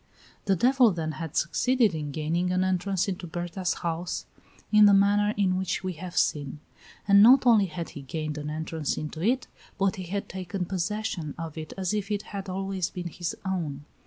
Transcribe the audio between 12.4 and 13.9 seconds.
always been his own.